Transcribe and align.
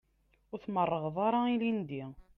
Ur 0.51 0.59
tmerrɣeḍ 0.59 1.15
ara 1.27 1.39
ilindi. 1.53 2.03